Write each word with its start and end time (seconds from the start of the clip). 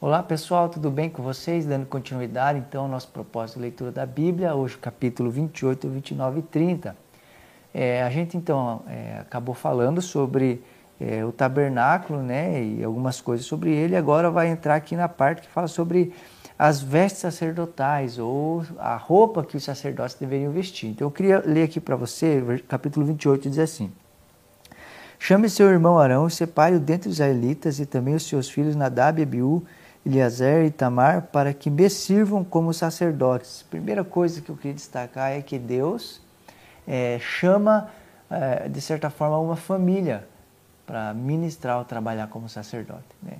Olá 0.00 0.22
pessoal, 0.22 0.68
tudo 0.68 0.92
bem 0.92 1.10
com 1.10 1.24
vocês? 1.24 1.66
Dando 1.66 1.84
continuidade 1.84 2.60
então 2.60 2.82
ao 2.82 2.88
nosso 2.88 3.08
propósito 3.08 3.56
de 3.56 3.62
leitura 3.62 3.90
da 3.90 4.06
Bíblia, 4.06 4.54
hoje 4.54 4.78
capítulo 4.78 5.28
28, 5.28 5.88
29 5.88 6.38
e 6.38 6.42
30. 6.42 6.96
É, 7.74 8.04
a 8.04 8.08
gente 8.08 8.36
então 8.36 8.82
é, 8.86 9.18
acabou 9.18 9.56
falando 9.56 10.00
sobre 10.00 10.62
é, 11.00 11.24
o 11.24 11.32
tabernáculo 11.32 12.22
né, 12.22 12.62
e 12.62 12.84
algumas 12.84 13.20
coisas 13.20 13.44
sobre 13.44 13.72
ele, 13.72 13.96
agora 13.96 14.30
vai 14.30 14.46
entrar 14.46 14.76
aqui 14.76 14.94
na 14.94 15.08
parte 15.08 15.42
que 15.42 15.48
fala 15.48 15.66
sobre 15.66 16.14
as 16.56 16.80
vestes 16.80 17.20
sacerdotais 17.20 18.20
ou 18.20 18.62
a 18.78 18.94
roupa 18.94 19.42
que 19.42 19.56
os 19.56 19.64
sacerdotes 19.64 20.14
deveriam 20.14 20.52
vestir. 20.52 20.90
Então 20.90 21.08
eu 21.08 21.10
queria 21.10 21.42
ler 21.44 21.64
aqui 21.64 21.80
para 21.80 21.96
você, 21.96 22.62
capítulo 22.68 23.04
28 23.04 23.50
diz 23.50 23.58
assim: 23.58 23.90
Chame 25.18 25.50
seu 25.50 25.68
irmão 25.68 25.98
Arão 25.98 26.28
e 26.28 26.30
separe-o 26.30 26.78
dentre 26.78 27.08
os 27.08 27.16
israelitas 27.16 27.80
e 27.80 27.84
também 27.84 28.14
os 28.14 28.22
seus 28.28 28.48
filhos 28.48 28.76
Nadab 28.76 29.18
e 29.18 29.24
Abiú 29.24 29.66
Eliezer 30.08 30.64
e 30.64 30.70
Tamar 30.70 31.28
para 31.30 31.52
que 31.52 31.68
me 31.68 31.88
sirvam 31.90 32.42
como 32.42 32.72
sacerdotes. 32.72 33.62
Primeira 33.68 34.02
coisa 34.02 34.40
que 34.40 34.48
eu 34.48 34.56
queria 34.56 34.72
destacar 34.72 35.32
é 35.32 35.42
que 35.42 35.58
Deus 35.58 36.22
é, 36.86 37.18
chama, 37.20 37.90
é, 38.30 38.68
de 38.68 38.80
certa 38.80 39.10
forma, 39.10 39.38
uma 39.38 39.56
família 39.56 40.26
para 40.86 41.12
ministrar 41.12 41.78
ou 41.78 41.84
trabalhar 41.84 42.26
como 42.28 42.48
sacerdote. 42.48 43.04
Né? 43.22 43.34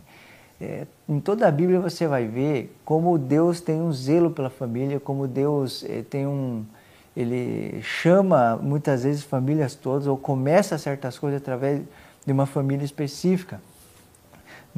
É, 0.60 0.86
em 1.08 1.18
toda 1.18 1.48
a 1.48 1.50
Bíblia 1.50 1.80
você 1.80 2.06
vai 2.06 2.26
ver 2.26 2.76
como 2.84 3.16
Deus 3.16 3.60
tem 3.62 3.80
um 3.80 3.90
zelo 3.90 4.30
pela 4.30 4.50
família, 4.50 5.00
como 5.00 5.26
Deus 5.26 5.84
é, 5.88 6.02
tem 6.02 6.26
um. 6.26 6.66
Ele 7.16 7.80
chama 7.82 8.56
muitas 8.56 9.02
vezes 9.02 9.22
famílias 9.22 9.74
todas, 9.74 10.06
ou 10.06 10.16
começa 10.16 10.76
certas 10.76 11.18
coisas 11.18 11.40
através 11.40 11.80
de 12.24 12.32
uma 12.32 12.46
família 12.46 12.84
específica. 12.84 13.60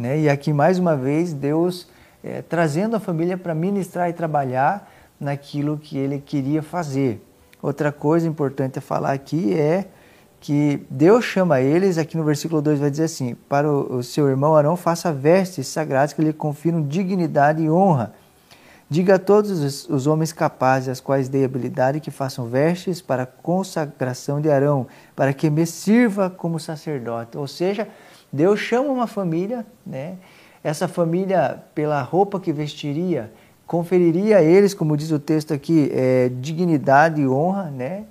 Né? 0.00 0.20
E 0.20 0.28
aqui, 0.30 0.52
mais 0.52 0.78
uma 0.78 0.96
vez, 0.96 1.34
Deus 1.34 1.86
é, 2.24 2.40
trazendo 2.40 2.96
a 2.96 3.00
família 3.00 3.36
para 3.36 3.54
ministrar 3.54 4.08
e 4.08 4.14
trabalhar 4.14 4.90
naquilo 5.20 5.76
que 5.76 5.98
ele 5.98 6.18
queria 6.18 6.62
fazer. 6.62 7.22
Outra 7.62 7.92
coisa 7.92 8.26
importante 8.26 8.78
a 8.78 8.82
falar 8.82 9.12
aqui 9.12 9.52
é 9.52 9.86
que 10.40 10.82
Deus 10.88 11.26
chama 11.26 11.60
eles, 11.60 11.98
aqui 11.98 12.16
no 12.16 12.24
versículo 12.24 12.62
2 12.62 12.80
vai 12.80 12.90
dizer 12.90 13.04
assim: 13.04 13.34
Para 13.46 13.70
o 13.70 14.02
seu 14.02 14.26
irmão 14.26 14.56
Arão, 14.56 14.74
faça 14.74 15.12
vestes 15.12 15.66
sagradas 15.66 16.14
que 16.14 16.22
lhe 16.22 16.32
confiram 16.32 16.82
dignidade 16.82 17.62
e 17.62 17.70
honra. 17.70 18.14
Diga 18.88 19.16
a 19.16 19.18
todos 19.18 19.86
os 19.86 20.06
homens 20.06 20.32
capazes, 20.32 20.88
as 20.88 21.00
quais 21.00 21.28
dei 21.28 21.44
habilidade, 21.44 22.00
que 22.00 22.10
façam 22.10 22.46
vestes 22.46 23.00
para 23.00 23.22
a 23.22 23.26
consagração 23.26 24.40
de 24.40 24.50
Arão, 24.50 24.86
para 25.14 25.32
que 25.32 25.48
me 25.48 25.64
sirva 25.64 26.28
como 26.28 26.58
sacerdote. 26.58 27.38
Ou 27.38 27.46
seja, 27.46 27.86
Deus 28.32 28.60
chama 28.60 28.90
uma 28.90 29.06
família, 29.06 29.66
né? 29.84 30.16
Essa 30.62 30.86
família, 30.86 31.62
pela 31.74 32.02
roupa 32.02 32.38
que 32.38 32.52
vestiria, 32.52 33.32
conferiria 33.66 34.38
a 34.38 34.42
eles, 34.42 34.74
como 34.74 34.96
diz 34.96 35.10
o 35.10 35.18
texto 35.18 35.54
aqui, 35.54 35.90
é, 35.92 36.30
dignidade 36.40 37.20
e 37.20 37.28
honra, 37.28 37.70
né? 37.70 38.04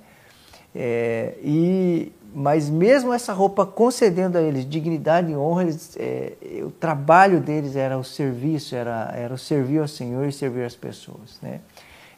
É, 0.74 1.34
e 1.42 2.12
mas 2.32 2.70
mesmo 2.70 3.12
essa 3.12 3.32
roupa 3.32 3.66
concedendo 3.66 4.38
a 4.38 4.40
eles 4.40 4.68
dignidade 4.68 5.32
e 5.32 5.36
honra, 5.36 5.62
eles, 5.62 5.96
é, 5.98 6.32
o 6.62 6.70
trabalho 6.70 7.40
deles 7.40 7.74
era 7.74 7.98
o 7.98 8.04
serviço, 8.04 8.76
era, 8.76 9.12
era 9.16 9.34
o 9.34 9.38
servir 9.38 9.80
ao 9.80 9.88
Senhor 9.88 10.26
e 10.28 10.32
servir 10.32 10.64
as 10.64 10.76
pessoas, 10.76 11.38
né? 11.42 11.60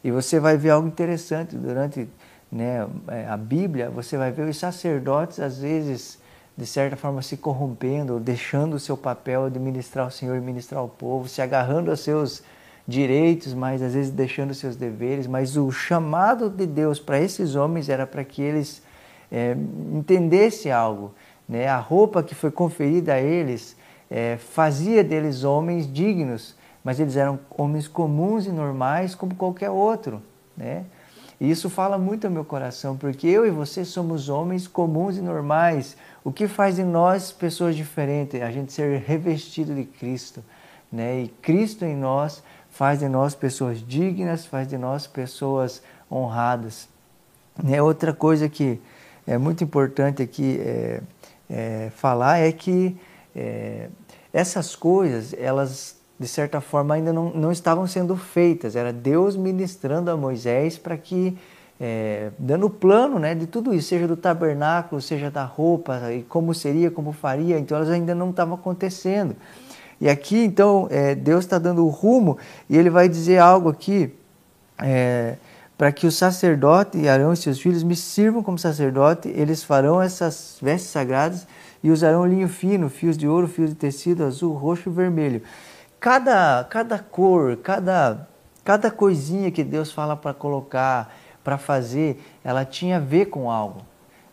E 0.04 0.10
você 0.10 0.38
vai 0.38 0.56
ver 0.56 0.70
algo 0.70 0.86
interessante 0.86 1.56
durante 1.56 2.08
né, 2.50 2.86
é, 3.08 3.26
a 3.26 3.36
Bíblia, 3.36 3.88
você 3.88 4.16
vai 4.16 4.30
ver 4.30 4.48
os 4.48 4.58
sacerdotes 4.58 5.40
às 5.40 5.58
vezes 5.58 6.18
de 6.56 6.66
certa 6.66 6.96
forma 6.96 7.22
se 7.22 7.36
corrompendo, 7.36 8.20
deixando 8.20 8.74
o 8.74 8.80
seu 8.80 8.96
papel 8.96 9.48
de 9.48 9.58
ministrar 9.58 10.06
o 10.06 10.10
Senhor 10.10 10.36
e 10.36 10.40
ministrar 10.40 10.84
o 10.84 10.88
povo, 10.88 11.28
se 11.28 11.40
agarrando 11.40 11.90
aos 11.90 12.00
seus 12.00 12.42
direitos, 12.86 13.54
mas 13.54 13.80
às 13.80 13.94
vezes 13.94 14.10
deixando 14.10 14.52
seus 14.52 14.76
deveres. 14.76 15.26
Mas 15.26 15.56
o 15.56 15.70
chamado 15.70 16.50
de 16.50 16.66
Deus 16.66 16.98
para 16.98 17.18
esses 17.18 17.54
homens 17.54 17.88
era 17.88 18.06
para 18.06 18.24
que 18.24 18.42
eles 18.42 18.82
é, 19.30 19.56
entendessem 19.92 20.70
algo. 20.70 21.14
Né? 21.48 21.68
A 21.68 21.78
roupa 21.78 22.22
que 22.22 22.34
foi 22.34 22.50
conferida 22.50 23.14
a 23.14 23.20
eles 23.20 23.76
é, 24.10 24.36
fazia 24.36 25.02
deles 25.02 25.44
homens 25.44 25.90
dignos, 25.90 26.54
mas 26.84 27.00
eles 27.00 27.16
eram 27.16 27.38
homens 27.50 27.88
comuns 27.88 28.46
e 28.46 28.50
normais 28.50 29.14
como 29.14 29.34
qualquer 29.34 29.70
outro. 29.70 30.22
Né? 30.56 30.84
E 31.42 31.50
isso 31.50 31.68
fala 31.68 31.98
muito 31.98 32.24
ao 32.24 32.30
meu 32.30 32.44
coração, 32.44 32.96
porque 32.96 33.26
eu 33.26 33.44
e 33.44 33.50
você 33.50 33.84
somos 33.84 34.28
homens 34.28 34.68
comuns 34.68 35.16
e 35.16 35.20
normais. 35.20 35.96
O 36.22 36.30
que 36.30 36.46
faz 36.46 36.76
de 36.76 36.84
nós 36.84 37.32
pessoas 37.32 37.74
diferentes? 37.74 38.40
A 38.40 38.52
gente 38.52 38.72
ser 38.72 39.00
revestido 39.00 39.74
de 39.74 39.82
Cristo. 39.82 40.40
Né? 40.90 41.22
E 41.22 41.28
Cristo 41.42 41.84
em 41.84 41.96
nós 41.96 42.44
faz 42.70 43.00
de 43.00 43.08
nós 43.08 43.34
pessoas 43.34 43.84
dignas, 43.84 44.46
faz 44.46 44.68
de 44.68 44.78
nós 44.78 45.08
pessoas 45.08 45.82
honradas. 46.08 46.88
Né? 47.60 47.82
Outra 47.82 48.12
coisa 48.12 48.48
que 48.48 48.80
é 49.26 49.36
muito 49.36 49.64
importante 49.64 50.22
aqui 50.22 50.60
é, 50.60 51.00
é, 51.50 51.90
falar 51.96 52.38
é 52.38 52.52
que 52.52 52.96
é, 53.34 53.88
essas 54.32 54.76
coisas, 54.76 55.34
elas 55.36 55.96
de 56.22 56.28
certa 56.28 56.60
forma, 56.60 56.94
ainda 56.94 57.12
não, 57.12 57.30
não 57.30 57.50
estavam 57.50 57.84
sendo 57.84 58.16
feitas. 58.16 58.76
Era 58.76 58.92
Deus 58.92 59.36
ministrando 59.36 60.08
a 60.08 60.16
Moisés 60.16 60.78
para 60.78 60.96
que, 60.96 61.36
é, 61.80 62.30
dando 62.38 62.66
o 62.66 62.70
plano 62.70 63.18
né, 63.18 63.34
de 63.34 63.44
tudo 63.48 63.74
isso, 63.74 63.88
seja 63.88 64.06
do 64.06 64.16
tabernáculo, 64.16 65.02
seja 65.02 65.32
da 65.32 65.44
roupa, 65.44 66.12
e 66.12 66.22
como 66.22 66.54
seria, 66.54 66.92
como 66.92 67.12
faria, 67.12 67.58
então 67.58 67.76
elas 67.76 67.90
ainda 67.90 68.14
não 68.14 68.30
estavam 68.30 68.54
acontecendo. 68.54 69.34
E 70.00 70.08
aqui, 70.08 70.44
então, 70.44 70.86
é, 70.90 71.16
Deus 71.16 71.44
está 71.44 71.58
dando 71.58 71.84
o 71.84 71.88
rumo 71.88 72.38
e 72.70 72.76
ele 72.76 72.88
vai 72.88 73.08
dizer 73.08 73.38
algo 73.38 73.68
aqui. 73.68 74.14
É, 74.80 75.36
para 75.76 75.90
que 75.90 76.06
o 76.06 76.12
sacerdote 76.12 77.08
Arão 77.08 77.32
e 77.32 77.36
seus 77.36 77.60
filhos 77.60 77.82
me 77.82 77.96
sirvam 77.96 78.40
como 78.42 78.56
sacerdote, 78.56 79.28
eles 79.28 79.64
farão 79.64 80.00
essas 80.00 80.56
vestes 80.62 80.90
sagradas 80.90 81.46
e 81.82 81.90
usarão 81.90 82.24
linho 82.24 82.48
fino, 82.48 82.88
fios 82.88 83.18
de 83.18 83.26
ouro, 83.26 83.48
fios 83.48 83.70
de 83.70 83.76
tecido 83.76 84.22
azul, 84.22 84.54
roxo 84.54 84.88
e 84.88 84.92
vermelho 84.92 85.42
cada, 86.02 86.64
cada 86.64 86.98
cor, 86.98 87.56
cada, 87.58 88.28
cada 88.64 88.90
coisinha 88.90 89.52
que 89.52 89.62
Deus 89.62 89.92
fala 89.92 90.16
para 90.16 90.34
colocar, 90.34 91.14
para 91.44 91.56
fazer, 91.56 92.20
ela 92.42 92.64
tinha 92.64 92.96
a 92.96 93.00
ver 93.00 93.26
com 93.26 93.48
algo. 93.48 93.82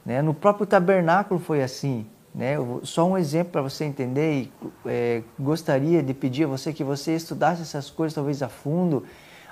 Né? 0.03 0.19
No 0.19 0.34
próprio 0.34 0.66
tabernáculo 0.66 1.40
foi 1.40 1.62
assim. 1.62 2.08
Né? 2.34 2.56
Só 2.81 3.08
um 3.08 3.16
exemplo 3.16 3.52
para 3.52 3.62
você 3.62 3.85
entender 3.85 4.34
e 4.34 4.53
é, 4.84 5.22
gostaria 5.40 6.02
de 6.02 6.12
pedir 6.12 6.46
a 6.46 6.47
você 6.47 6.74
que 6.74 6.84
você 6.84 7.16
estudasse 7.16 7.62
essas 7.62 7.91
coisas 7.91 8.16
talvez 8.16 8.41
a 8.41 8.50
fundo. 8.50 9.06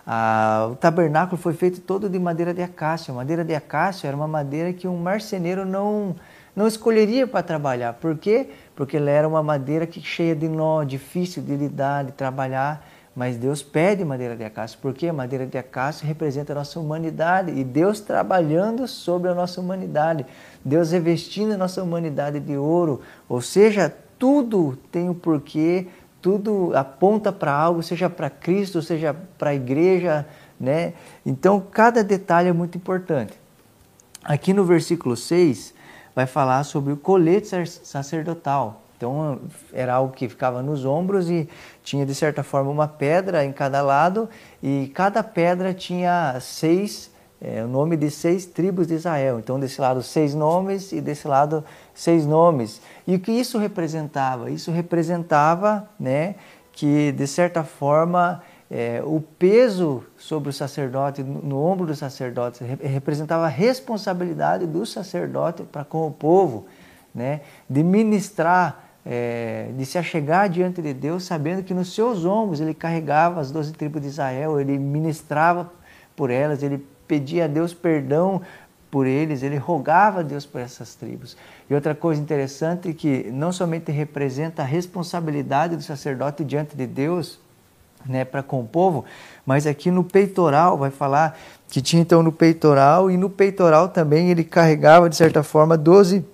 Ah, 0.05 0.69
o 0.71 0.75
tabernáculo 0.75 1.39
foi 1.39 1.53
feito 1.53 1.81
todo 1.81 2.09
de 2.09 2.17
madeira 2.17 2.51
de 2.51 2.63
acácia. 2.63 3.13
Madeira 3.13 3.45
de 3.45 3.53
acácia 3.53 4.07
era 4.07 4.17
uma 4.17 4.27
madeira 4.27 4.73
que 4.73 4.87
um 4.87 4.97
marceneiro 4.97 5.65
não, 5.65 6.15
não 6.55 6.65
escolheria 6.65 7.27
para 7.27 7.43
trabalhar. 7.43 7.93
Por 7.93 8.17
quê? 8.17 8.49
Porque 8.49 8.55
ela 8.97 9.09
era 9.09 9.27
uma 9.27 9.41
madeira 9.41 9.87
que 9.87 10.01
cheia 10.01 10.35
de 10.35 10.47
nó, 10.47 10.83
difícil 10.83 11.41
de 11.41 11.55
lidar, 11.55 12.05
de 12.05 12.11
trabalhar. 12.11 12.85
Mas 13.15 13.35
Deus 13.35 13.63
pede 13.63 14.05
madeira 14.05 14.35
de 14.35 14.43
acácia, 14.43 14.77
porque 14.79 15.07
a 15.07 15.13
madeira 15.13 15.47
de 15.47 15.57
acácia 15.57 16.05
representa 16.05 16.53
a 16.53 16.55
nossa 16.57 16.79
humanidade 16.79 17.51
e 17.51 17.63
Deus 17.63 17.99
trabalhando 17.99 18.87
sobre 18.87 19.31
a 19.31 19.33
nossa 19.33 19.59
humanidade, 19.59 20.23
Deus 20.63 20.91
revestindo 20.91 21.53
a 21.53 21.57
nossa 21.57 21.81
humanidade 21.81 22.39
de 22.39 22.55
ouro, 22.55 23.01
ou 23.27 23.41
seja, 23.41 23.91
tudo 24.19 24.77
tem 24.91 25.09
um 25.09 25.15
porquê, 25.15 25.87
tudo 26.21 26.71
aponta 26.75 27.31
para 27.31 27.51
algo, 27.51 27.81
seja 27.81 28.07
para 28.07 28.29
Cristo, 28.29 28.83
seja 28.83 29.15
para 29.37 29.49
a 29.49 29.55
igreja, 29.55 30.23
né? 30.59 30.93
Então, 31.25 31.59
cada 31.59 32.03
detalhe 32.03 32.49
é 32.49 32.53
muito 32.53 32.77
importante. 32.77 33.33
Aqui 34.23 34.53
no 34.53 34.63
versículo 34.63 35.15
6, 35.15 35.73
vai 36.17 36.25
falar 36.25 36.63
sobre 36.63 36.91
o 36.91 36.97
colete 36.97 37.47
sacerdotal. 37.83 38.81
Então 38.97 39.39
era 39.71 39.93
algo 39.93 40.11
que 40.11 40.27
ficava 40.27 40.63
nos 40.63 40.83
ombros 40.83 41.29
e 41.29 41.47
tinha 41.83 42.07
de 42.07 42.15
certa 42.15 42.41
forma 42.41 42.71
uma 42.71 42.87
pedra 42.87 43.45
em 43.45 43.53
cada 43.53 43.83
lado 43.83 44.27
e 44.63 44.91
cada 44.95 45.21
pedra 45.21 45.75
tinha 45.75 46.35
seis, 46.41 47.11
é, 47.39 47.63
o 47.63 47.67
nome 47.67 47.95
de 47.95 48.09
seis 48.09 48.47
tribos 48.47 48.87
de 48.87 48.95
Israel. 48.95 49.37
Então 49.37 49.59
desse 49.59 49.79
lado 49.79 50.01
seis 50.01 50.33
nomes 50.33 50.91
e 50.91 50.99
desse 50.99 51.27
lado 51.27 51.63
seis 51.93 52.25
nomes. 52.25 52.81
E 53.05 53.13
o 53.13 53.19
que 53.19 53.31
isso 53.31 53.59
representava? 53.59 54.49
Isso 54.49 54.71
representava, 54.71 55.87
né, 55.99 56.33
que 56.71 57.11
de 57.11 57.27
certa 57.27 57.63
forma 57.63 58.41
é, 58.69 59.01
o 59.03 59.21
peso 59.21 60.03
sobre 60.17 60.49
o 60.49 60.53
sacerdote, 60.53 61.23
no, 61.23 61.41
no 61.41 61.63
ombro 61.63 61.87
do 61.87 61.95
sacerdote, 61.95 62.63
representava 62.63 63.45
a 63.45 63.49
responsabilidade 63.49 64.65
do 64.65 64.85
sacerdote 64.85 65.63
para 65.63 65.85
com 65.85 66.05
o 66.05 66.11
povo, 66.11 66.65
né, 67.15 67.41
de 67.69 67.81
ministrar, 67.81 68.83
é, 69.05 69.69
de 69.77 69.85
se 69.85 69.97
achegar 69.97 70.49
diante 70.49 70.81
de 70.81 70.93
Deus, 70.93 71.23
sabendo 71.23 71.63
que 71.63 71.73
nos 71.73 71.93
seus 71.93 72.25
ombros 72.25 72.59
ele 72.59 72.73
carregava 72.73 73.39
as 73.39 73.51
doze 73.51 73.71
tribos 73.71 74.01
de 74.01 74.09
Israel, 74.09 74.59
ele 74.59 74.77
ministrava 74.77 75.71
por 76.15 76.29
elas, 76.29 76.61
ele 76.61 76.85
pedia 77.07 77.45
a 77.45 77.47
Deus 77.47 77.73
perdão 77.73 78.41
por 78.91 79.05
eles, 79.05 79.43
ele 79.43 79.57
rogava 79.57 80.19
a 80.19 80.23
Deus 80.23 80.45
por 80.45 80.59
essas 80.59 80.95
tribos. 80.95 81.37
E 81.69 81.73
outra 81.73 81.95
coisa 81.95 82.21
interessante 82.21 82.89
é 82.89 82.93
que 82.93 83.29
não 83.31 83.51
somente 83.51 83.91
representa 83.91 84.61
a 84.61 84.65
responsabilidade 84.65 85.75
do 85.75 85.81
sacerdote 85.81 86.43
diante 86.43 86.75
de 86.75 86.85
Deus, 86.85 87.39
né, 88.05 88.25
para 88.25 88.43
com 88.43 88.61
o 88.61 88.65
povo, 88.65 89.05
mas 89.45 89.65
aqui 89.67 89.91
no 89.91 90.03
peitoral 90.03 90.77
vai 90.77 90.91
falar 90.91 91.37
que 91.67 91.81
tinha 91.81 92.01
então 92.01 92.23
no 92.23 92.31
peitoral 92.31 93.11
e 93.11 93.17
no 93.17 93.29
peitoral 93.29 93.89
também 93.89 94.29
ele 94.29 94.43
carregava 94.43 95.09
de 95.09 95.15
certa 95.15 95.43
forma 95.43 95.77
12 95.77 96.25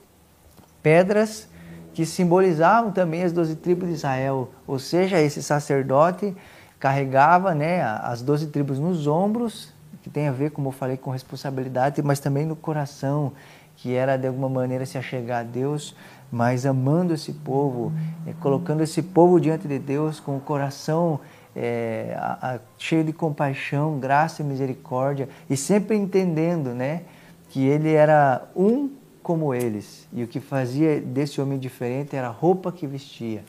pedras 0.81 1.48
que 1.94 2.06
simbolizavam 2.06 2.92
também 2.92 3.24
as 3.24 3.31
12 3.31 3.56
tribos 3.57 3.88
de 3.88 3.94
Israel, 3.94 4.50
ou 4.65 4.80
seja, 4.80 5.21
esse 5.21 5.44
sacerdote 5.44 6.36
carregava 6.80 7.54
né, 7.54 7.81
as 7.81 8.21
12 8.21 8.48
tribos 8.48 8.80
nos 8.80 9.06
ombros, 9.07 9.71
que 10.01 10.10
tem 10.10 10.27
a 10.27 10.31
ver, 10.31 10.51
como 10.51 10.69
eu 10.69 10.71
falei, 10.71 10.98
com 10.98 11.12
responsabilidade, 11.12 12.01
mas 12.01 12.19
também 12.19 12.45
no 12.45 12.56
coração, 12.56 13.31
que 13.77 13.94
era 13.94 14.18
de 14.18 14.27
alguma 14.27 14.50
maneira 14.50 14.86
se 14.86 14.98
achegar 14.98 15.42
a 15.42 15.44
Deus, 15.44 15.95
mas 16.31 16.65
amando 16.65 17.13
esse 17.13 17.31
povo, 17.31 17.94
é, 18.25 18.33
colocando 18.42 18.81
esse 18.81 19.01
povo 19.01 19.39
diante 19.39 19.68
de 19.68 19.77
Deus 19.77 20.19
com 20.19 20.36
o 20.36 20.39
coração 20.39 21.19
é, 21.56 22.16
a, 22.18 22.56
a, 22.56 22.60
cheio 22.78 23.04
de 23.04 23.14
compaixão, 23.14 24.00
graça 24.00 24.42
e 24.42 24.46
misericórdia, 24.46 25.30
e 25.50 25.56
sempre 25.56 25.96
entendendo 25.96 26.74
né, 26.74 27.04
que 27.50 27.66
ele 27.66 27.92
era 27.94 28.44
um 28.56 28.90
como 29.22 29.54
eles, 29.54 30.06
e 30.12 30.22
o 30.22 30.28
que 30.28 30.42
fazia 30.42 31.00
desse 31.00 31.40
homem 31.40 31.58
diferente 31.58 32.14
era 32.16 32.28
a 32.28 32.32
roupa 32.32 32.72
que 32.72 32.86
vestia. 32.86 33.44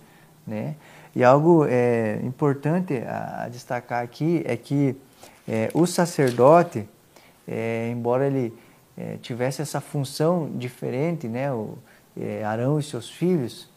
Né? 0.47 0.77
E 1.17 1.25
algo 1.25 1.67
é, 1.69 2.21
importante 2.23 2.99
a, 2.99 3.45
a, 3.45 3.49
destacar 3.49 4.03
aqui 4.03 4.43
é 4.45 4.57
que 4.57 4.97
é, 5.49 5.71
o 5.75 5.85
sacerdote, 5.85 6.89
é, 7.47 7.91
embora 7.91 8.27
ele 8.27 8.53
é, 8.97 9.17
tivesse 9.21 9.63
essa 9.63 9.81
função 9.81 10.51
diferente, 10.55 11.27
né, 11.27 11.53
o, 11.53 11.77
é, 12.17 12.45
Arão 12.45 12.79
e 12.79 12.83
seus 12.83 13.11
filhos, 13.11 13.69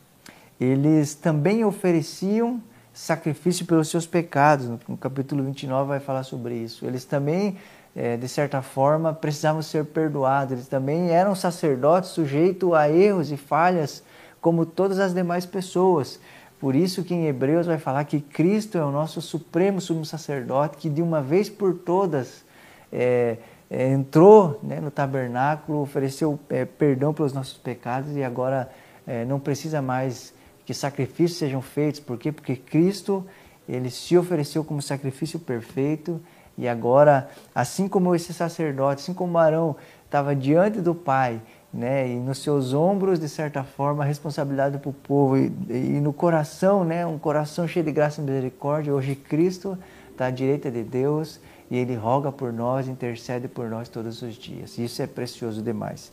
eles 0.60 1.16
também 1.16 1.64
ofereciam 1.64 2.62
sacrifício 2.98 3.64
pelos 3.66 3.90
seus 3.90 4.08
pecados. 4.08 4.68
No, 4.88 4.98
capítulo 4.98 5.44
29 5.44 5.88
vai 5.88 6.00
falar 6.00 6.24
sobre 6.24 6.56
isso. 6.56 6.84
Eles 6.84 7.06
também, 7.06 7.58
é, 7.96 8.18
de 8.18 8.28
certa 8.28 8.62
forma, 8.64 9.14
precisavam 9.14 9.62
ser 9.62 9.86
perdoados. 9.86 10.54
Eles 10.54 10.68
também 10.68 11.12
eram 11.12 11.36
sacerdotes 11.36 12.10
sujeitos 12.10 12.74
a 12.74 12.90
erros 12.90 13.32
e 13.32 13.38
falhas, 13.38 14.04
como 14.42 14.66
todas 14.66 14.98
as 15.00 15.14
demais 15.14 15.46
pessoas. 15.46 16.20
Por 16.60 16.76
isso 16.76 17.04
que 17.04 17.14
em 17.14 17.28
Hebreus 17.28 17.68
vai 17.68 17.78
falar 17.78 18.04
que 18.04 18.20
Cristo 18.20 18.80
é 18.80 18.84
o 18.84 18.92
nosso 18.92 19.22
supremo 19.22 19.80
sumo 19.80 20.04
sacerdote, 20.04 20.78
que 20.78 20.90
de 20.90 21.04
uma 21.04 21.22
vez 21.22 21.52
por 21.52 21.76
todas 21.76 22.44
é, 22.92 23.38
é, 23.70 23.90
entrou 23.90 24.60
né, 24.64 24.80
no 24.80 24.90
tabernáculo, 24.90 25.82
ofereceu 25.82 26.40
é, 26.50 26.66
perdão 26.66 27.14
pelos 27.14 27.32
nossos 27.32 27.58
pecados 27.58 28.16
e 28.16 28.24
agora 28.24 28.72
é, 29.06 29.24
não 29.24 29.40
precisa 29.40 29.84
mais 29.84 30.34
que 30.68 30.74
sacrifícios 30.74 31.40
sejam 31.40 31.62
feitos. 31.62 32.02
Por 32.02 32.18
quê? 32.18 32.30
Porque 32.30 32.58
Cristo 32.58 33.26
ele 33.70 33.90
se 33.90 34.18
ofereceu 34.18 34.66
como 34.66 34.82
sacrifício 34.82 35.40
perfeito 35.40 36.22
e 36.58 36.68
agora, 36.68 37.30
assim 37.56 37.88
como 37.88 38.14
esse 38.14 38.34
sacerdote, 38.34 39.02
assim 39.02 39.14
como 39.14 39.38
Arão 39.38 39.78
estava 40.06 40.36
diante 40.36 40.82
do 40.82 40.94
Pai, 40.94 41.42
né, 41.74 42.10
e 42.10 42.16
nos 42.16 42.40
seus 42.40 42.74
ombros, 42.74 43.20
de 43.20 43.30
certa 43.30 43.64
forma, 43.64 44.04
a 44.04 44.08
responsabilidade 44.08 44.78
para 44.78 44.90
o 44.90 44.94
povo 44.94 45.38
e, 45.38 45.52
e, 45.70 46.02
no 46.02 46.12
coração, 46.12 46.84
né, 46.84 47.06
um 47.06 47.18
coração 47.18 47.68
cheio 47.68 47.86
de 47.86 47.92
graça 47.92 48.20
e 48.20 48.24
misericórdia, 48.24 48.94
hoje 48.94 49.16
Cristo 49.16 49.78
está 50.12 50.26
à 50.26 50.32
direita 50.32 50.70
de 50.70 50.84
Deus 50.84 51.40
e 51.72 51.78
Ele 51.78 51.96
roga 51.96 52.32
por 52.32 52.52
nós, 52.52 52.88
intercede 52.88 53.48
por 53.48 53.70
nós 53.70 53.88
todos 53.88 54.22
os 54.22 54.36
dias. 54.36 54.78
Isso 54.78 55.02
é 55.02 55.08
precioso 55.08 55.62
demais. 55.62 56.12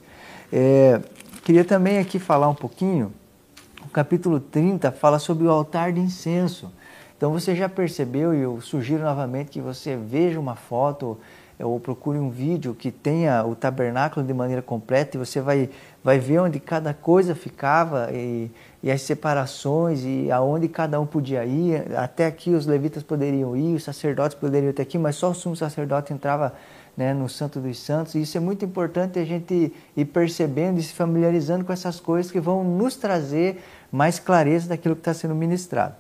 É, 0.53 1.01
queria 1.45 1.65
também 1.65 1.99
aqui 1.99 2.19
falar 2.19 2.49
um 2.49 2.55
pouquinho, 2.55 3.13
o 3.85 3.89
capítulo 3.89 4.41
30 4.41 4.91
fala 4.93 5.19
sobre 5.19 5.45
o 5.47 5.51
altar 5.51 5.93
de 5.93 6.01
incenso. 6.01 6.73
Então 7.17 7.33
você 7.33 7.55
já 7.55 7.69
percebeu, 7.69 8.35
e 8.35 8.41
eu 8.41 8.61
sugiro 8.61 9.03
novamente 9.03 9.51
que 9.51 9.61
você 9.61 9.97
veja 9.97 10.41
uma 10.41 10.57
foto 10.57 11.19
ou 11.59 11.79
procure 11.79 12.19
um 12.19 12.31
vídeo 12.31 12.75
que 12.75 12.91
tenha 12.91 13.45
o 13.45 13.55
tabernáculo 13.55 14.27
de 14.27 14.35
maneira 14.35 14.61
completa 14.61 15.17
e 15.17 15.19
você 15.19 15.41
vai, 15.41 15.71
vai 16.03 16.19
ver 16.19 16.41
onde 16.41 16.59
cada 16.59 16.93
coisa 16.93 17.33
ficava 17.35 18.09
e, 18.13 18.51
e 18.83 18.91
as 18.91 19.03
separações 19.03 20.03
e 20.05 20.33
aonde 20.33 20.67
cada 20.67 21.01
um 21.01 21.07
podia 21.07 21.45
ir. 21.45 21.97
Até 21.97 22.27
aqui 22.27 22.51
os 22.51 22.67
levitas 22.67 23.05
poderiam 23.05 23.57
ir, 23.57 23.77
os 23.77 23.85
sacerdotes 23.85 24.37
poderiam 24.37 24.69
ir 24.69 24.71
até 24.71 24.83
aqui, 24.83 24.99
mas 24.99 25.15
só 25.15 25.31
o 25.31 25.35
sumo 25.35 25.55
sacerdote 25.55 26.13
entrava 26.13 26.53
né, 26.97 27.13
no 27.13 27.29
Santo 27.29 27.61
dos 27.61 27.79
Santos. 27.79 28.15
E 28.15 28.23
isso 28.23 28.37
é 28.37 28.41
muito 28.41 28.65
importante 28.65 29.19
a 29.19 29.25
gente 29.25 29.73
ir 29.97 30.05
percebendo 30.07 30.79
e 30.79 30.83
se 30.83 30.93
familiarizando 30.93 31.65
com 31.65 31.73
essas 31.73 32.01
coisas 32.01 32.31
que 32.31 32.41
vão 32.41 32.65
nos 32.65 32.97
trazer 32.97 33.63
mais 33.91 34.19
clareza 34.19 34.69
daquilo 34.69 34.95
que 34.95 35.01
está 35.01 35.15
sendo 35.15 35.35
ministrado. 35.35 35.95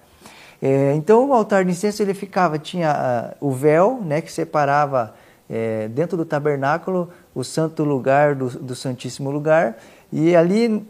É, 0.63 0.95
então 0.95 1.29
o 1.29 1.33
altar 1.35 1.65
de 1.65 1.71
incenso 1.71 2.03
ele 2.03 2.15
ficava, 2.15 2.59
tinha 2.59 3.37
uh, 3.41 3.47
o 3.47 3.53
véu 3.53 4.01
né, 4.03 4.21
que 4.21 4.33
separava 4.33 5.15
é, 5.49 5.89
dentro 5.89 6.17
do 6.17 6.25
tabernáculo, 6.25 7.11
o 7.35 7.45
santo 7.45 7.85
lugar 7.85 8.35
do, 8.35 8.49
do 8.49 8.75
Santíssimo 8.75 9.31
Lugar. 9.31 9.77
E 10.13 10.37
ali, 10.37 10.87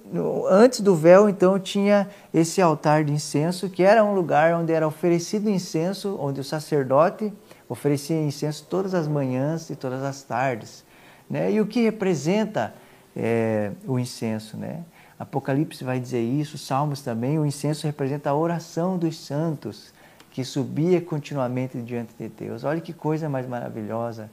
antes 0.50 0.80
do 0.80 0.94
véu, 0.94 1.30
então, 1.30 1.58
tinha 1.58 2.08
esse 2.32 2.60
altar 2.60 3.04
de 3.04 3.12
incenso, 3.12 3.70
que 3.70 3.82
era 3.82 4.04
um 4.04 4.14
lugar 4.14 4.54
onde 4.54 4.70
era 4.70 4.86
oferecido 4.86 5.48
incenso, 5.48 6.18
onde 6.20 6.40
o 6.40 6.44
sacerdote 6.44 7.32
oferecia 7.68 8.20
incenso 8.20 8.66
todas 8.68 8.94
as 8.94 9.08
manhãs 9.08 9.70
e 9.70 9.76
todas 9.76 10.02
as 10.02 10.22
tardes. 10.22 10.84
Né? 11.28 11.52
E 11.52 11.60
o 11.60 11.66
que 11.66 11.82
representa 11.82 12.74
é, 13.16 13.72
o 13.86 13.98
incenso? 13.98 14.56
Né? 14.56 14.84
Apocalipse 15.18 15.84
vai 15.84 16.00
dizer 16.00 16.20
isso, 16.20 16.58
Salmos 16.58 17.00
também, 17.00 17.38
o 17.38 17.46
incenso 17.46 17.86
representa 17.86 18.30
a 18.30 18.34
oração 18.34 18.98
dos 18.98 19.18
santos, 19.18 19.92
que 20.30 20.44
subia 20.44 21.00
continuamente 21.00 21.80
diante 21.80 22.12
de 22.18 22.28
Deus. 22.28 22.64
Olha 22.64 22.80
que 22.80 22.92
coisa 22.92 23.28
mais 23.28 23.46
maravilhosa 23.46 24.30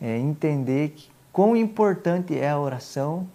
é, 0.00 0.18
entender 0.18 0.90
que, 0.90 1.10
quão 1.30 1.54
importante 1.54 2.38
é 2.38 2.48
a 2.48 2.58
oração, 2.58 3.28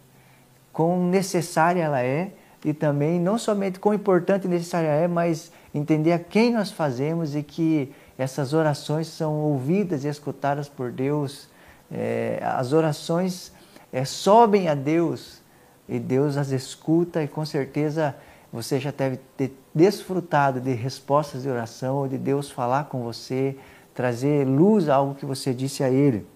quão 0.74 1.08
necessária 1.08 1.84
ela 1.84 2.02
é 2.02 2.32
e 2.64 2.74
também 2.74 3.20
não 3.20 3.38
somente 3.38 3.80
quão 3.80 3.94
importante 3.94 4.46
e 4.46 4.48
necessária 4.48 4.88
é, 4.88 5.08
mas 5.08 5.52
entender 5.74 6.14
a 6.14 6.20
quem 6.20 6.54
nós 6.54 6.72
fazemos 6.72 7.36
e 7.36 7.44
que 7.44 7.94
essas 8.20 8.52
orações 8.54 9.08
são 9.08 9.34
ouvidas 9.34 10.04
e 10.04 10.10
escutadas 10.10 10.68
por 10.68 10.92
Deus. 10.92 11.48
É, 11.90 12.38
as 12.44 12.74
orações 12.74 13.54
é, 13.94 14.04
sobem 14.04 14.68
a 14.68 14.76
Deus 14.76 15.42
e 15.88 15.98
Deus 15.98 16.36
as 16.36 16.52
escuta 16.52 17.24
e 17.24 17.30
com 17.30 17.46
certeza 17.46 18.14
você 18.52 18.78
já 18.78 18.92
deve 18.92 19.22
ter 19.38 19.58
desfrutado 19.74 20.60
de 20.60 20.74
respostas 20.74 21.44
de 21.44 21.50
oração 21.50 21.96
ou 21.96 22.10
de 22.10 22.18
Deus 22.18 22.52
falar 22.52 22.90
com 22.90 23.04
você, 23.04 23.56
trazer 23.96 24.46
luz 24.46 24.90
a 24.90 24.96
algo 24.96 25.16
que 25.16 25.26
você 25.26 25.54
disse 25.54 25.82
a 25.82 25.90
Ele. 25.90 26.28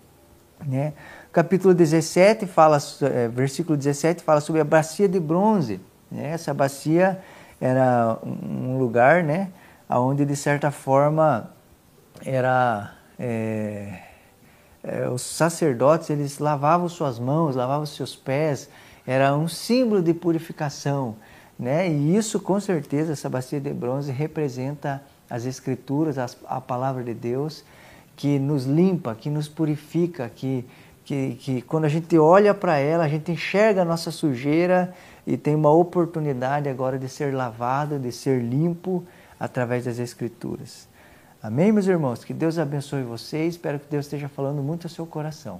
Né? 0.65 0.93
Capítulo 1.33 1.73
17 1.73 2.47
fala, 2.47 2.77
é, 3.01 3.27
versículo 3.27 3.75
17 3.75 4.23
fala 4.23 4.39
sobre 4.39 4.61
a 4.61 4.63
bacia 4.63 5.09
de 5.09 5.19
bronze. 5.19 5.81
Né? 6.09 6.29
Essa 6.29 6.53
bacia 6.53 7.19
era 7.59 8.17
um 8.23 8.77
lugar, 8.77 9.21
né, 9.21 9.49
onde 9.89 10.25
de 10.25 10.35
certa 10.35 10.71
forma 10.71 11.51
era 12.25 12.93
é, 13.17 13.99
é, 14.83 15.07
os 15.07 15.21
sacerdotes 15.21 16.09
eles 16.09 16.39
lavavam 16.39 16.89
suas 16.89 17.19
mãos, 17.19 17.55
lavavam 17.55 17.85
seus 17.85 18.15
pés. 18.15 18.69
Era 19.05 19.35
um 19.35 19.47
símbolo 19.47 20.01
de 20.01 20.13
purificação, 20.13 21.15
né? 21.57 21.89
E 21.89 22.15
isso 22.15 22.39
com 22.39 22.59
certeza 22.59 23.13
essa 23.13 23.29
bacia 23.29 23.59
de 23.59 23.73
bronze 23.73 24.11
representa 24.11 25.01
as 25.29 25.45
escrituras, 25.45 26.17
a 26.45 26.61
palavra 26.61 27.03
de 27.03 27.13
Deus 27.13 27.63
que 28.15 28.37
nos 28.39 28.65
limpa, 28.65 29.15
que 29.15 29.29
nos 29.29 29.47
purifica, 29.47 30.29
que, 30.33 30.65
que, 31.03 31.35
que 31.35 31.61
quando 31.63 31.85
a 31.85 31.89
gente 31.89 32.17
olha 32.17 32.53
para 32.53 32.77
ela, 32.77 33.05
a 33.05 33.09
gente 33.09 33.31
enxerga 33.31 33.81
a 33.81 33.85
nossa 33.85 34.11
sujeira 34.11 34.93
e 35.25 35.37
tem 35.37 35.55
uma 35.55 35.71
oportunidade 35.71 36.69
agora 36.69 36.99
de 36.99 37.09
ser 37.09 37.33
lavado, 37.33 37.97
de 37.97 38.11
ser 38.11 38.41
limpo 38.41 39.03
através 39.39 39.85
das 39.85 39.99
Escrituras. 39.99 40.87
Amém, 41.43 41.73
meus 41.73 41.87
irmãos? 41.87 42.23
Que 42.23 42.33
Deus 42.33 42.57
abençoe 42.57 43.03
vocês. 43.03 43.55
Espero 43.55 43.77
que 43.77 43.85
Deus 43.89 44.05
esteja 44.05 44.29
falando 44.29 44.63
muito 44.63 44.85
ao 44.85 44.89
seu 44.89 45.05
coração. 45.05 45.59